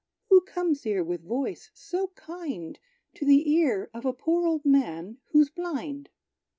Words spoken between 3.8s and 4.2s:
of a